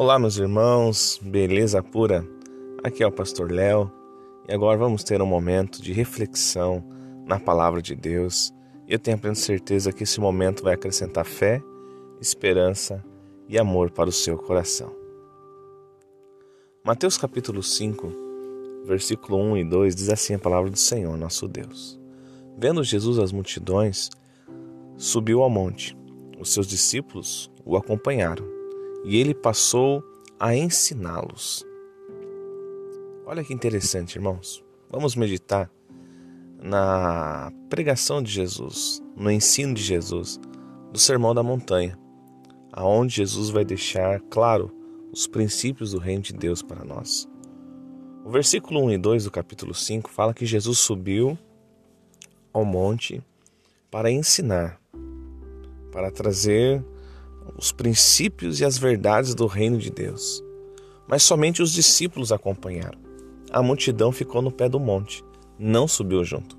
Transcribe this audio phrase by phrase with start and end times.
[0.00, 2.26] Olá, meus irmãos, beleza pura?
[2.82, 3.92] Aqui é o Pastor Léo
[4.48, 6.82] e agora vamos ter um momento de reflexão
[7.26, 8.50] na palavra de Deus.
[8.88, 11.62] Eu tenho plena certeza que esse momento vai acrescentar fé,
[12.18, 13.04] esperança
[13.46, 14.90] e amor para o seu coração.
[16.82, 18.10] Mateus capítulo 5,
[18.86, 22.00] versículo 1 e 2 diz assim a palavra do Senhor, nosso Deus.
[22.56, 24.08] Vendo Jesus as multidões,
[24.96, 25.94] subiu ao monte
[26.38, 28.59] os seus discípulos o acompanharam
[29.04, 30.04] e ele passou
[30.38, 31.64] a ensiná-los.
[33.26, 34.64] Olha que interessante, irmãos.
[34.90, 35.70] Vamos meditar
[36.62, 40.40] na pregação de Jesus, no ensino de Jesus,
[40.92, 41.98] do Sermão da Montanha,
[42.72, 44.70] aonde Jesus vai deixar claro
[45.12, 47.28] os princípios do reino de Deus para nós.
[48.24, 51.38] O versículo 1 e 2 do capítulo 5 fala que Jesus subiu
[52.52, 53.22] ao monte
[53.90, 54.80] para ensinar
[55.90, 56.84] para trazer
[57.56, 60.42] os princípios e as verdades do reino de Deus.
[61.08, 62.98] Mas somente os discípulos acompanharam.
[63.50, 65.24] A multidão ficou no pé do monte,
[65.58, 66.56] não subiu junto.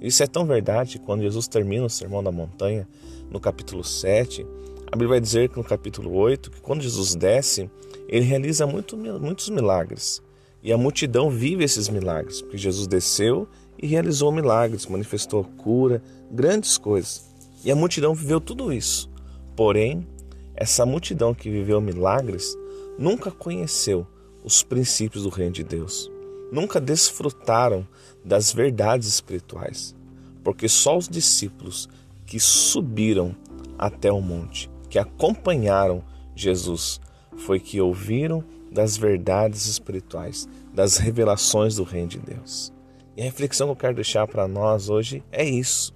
[0.00, 2.88] Isso é tão verdade que quando Jesus termina o Sermão da Montanha,
[3.30, 4.46] no capítulo 7,
[4.86, 7.70] a Bíblia vai dizer que no capítulo 8, que quando Jesus desce,
[8.08, 10.22] ele realiza muito, muitos milagres.
[10.62, 13.48] E a multidão vive esses milagres, porque Jesus desceu
[13.80, 17.28] e realizou milagres, manifestou cura, grandes coisas.
[17.64, 19.10] E a multidão viveu tudo isso.
[19.56, 20.06] Porém,
[20.54, 22.56] essa multidão que viveu milagres
[22.98, 24.06] nunca conheceu
[24.42, 26.10] os princípios do reino de Deus.
[26.52, 27.86] Nunca desfrutaram
[28.24, 29.94] das verdades espirituais.
[30.42, 31.88] Porque só os discípulos
[32.26, 33.34] que subiram
[33.78, 36.04] até o monte, que acompanharam
[36.36, 37.00] Jesus,
[37.36, 42.72] foi que ouviram das verdades espirituais, das revelações do reino de Deus.
[43.16, 45.92] E a reflexão que eu quero deixar para nós hoje é isso.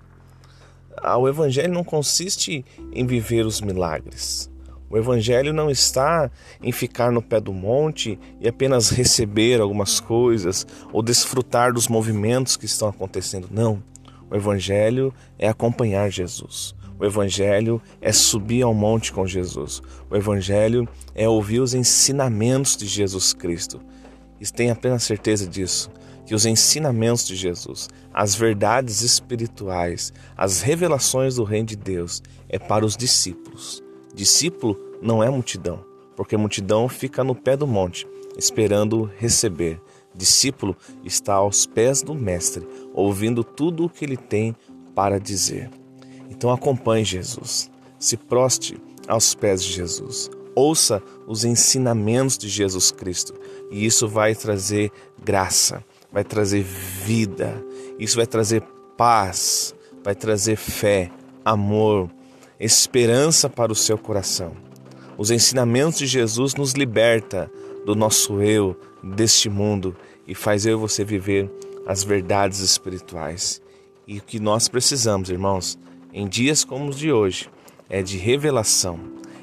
[1.02, 4.50] Ah, o Evangelho não consiste em viver os milagres.
[4.90, 6.30] O Evangelho não está
[6.62, 12.56] em ficar no pé do monte e apenas receber algumas coisas ou desfrutar dos movimentos
[12.56, 13.48] que estão acontecendo.
[13.50, 13.82] Não.
[14.30, 16.74] O Evangelho é acompanhar Jesus.
[16.98, 19.82] O Evangelho é subir ao monte com Jesus.
[20.10, 23.80] O Evangelho é ouvir os ensinamentos de Jesus Cristo.
[24.40, 25.90] E tenha plena certeza disso
[26.28, 32.58] que os ensinamentos de Jesus, as verdades espirituais, as revelações do reino de Deus é
[32.58, 33.82] para os discípulos.
[34.14, 35.82] Discípulo não é multidão,
[36.14, 38.06] porque multidão fica no pé do monte,
[38.36, 39.80] esperando receber.
[40.14, 44.54] Discípulo está aos pés do Mestre, ouvindo tudo o que ele tem
[44.94, 45.70] para dizer.
[46.28, 48.78] Então acompanhe Jesus, se proste
[49.08, 53.32] aos pés de Jesus, ouça os ensinamentos de Jesus Cristo,
[53.70, 54.92] e isso vai trazer
[55.24, 57.62] graça, vai trazer vida,
[57.98, 58.62] isso vai trazer
[58.96, 61.10] paz, vai trazer fé,
[61.44, 62.10] amor,
[62.58, 64.52] esperança para o seu coração.
[65.16, 67.50] Os ensinamentos de Jesus nos liberta
[67.84, 69.96] do nosso eu, deste mundo
[70.26, 71.50] e faz eu e você viver
[71.86, 73.62] as verdades espirituais.
[74.06, 75.78] E o que nós precisamos, irmãos,
[76.12, 77.48] em dias como os de hoje,
[77.88, 78.98] é de revelação,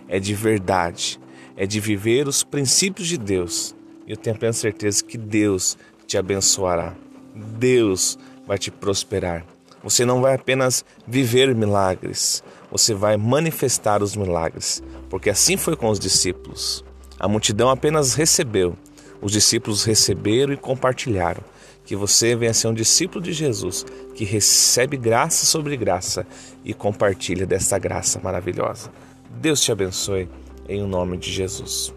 [0.08, 1.20] é de verdade,
[1.56, 3.76] é de viver os princípios de Deus.
[4.08, 6.94] E eu tenho plena certeza que Deus te abençoará.
[7.34, 8.18] Deus
[8.48, 9.46] vai te prosperar.
[9.84, 15.90] Você não vai apenas viver milagres, você vai manifestar os milagres, porque assim foi com
[15.90, 16.84] os discípulos.
[17.20, 18.76] A multidão apenas recebeu,
[19.22, 21.44] os discípulos receberam e compartilharam.
[21.86, 26.26] Que você venha ser um discípulo de Jesus, que recebe graça sobre graça
[26.64, 28.92] e compartilha dessa graça maravilhosa.
[29.30, 30.28] Deus te abençoe,
[30.68, 31.94] em nome de Jesus.